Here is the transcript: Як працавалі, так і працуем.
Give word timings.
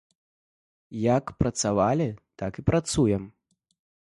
Як 1.01 1.25
працавалі, 1.43 2.07
так 2.43 2.51
і 2.63 2.65
працуем. 2.71 3.23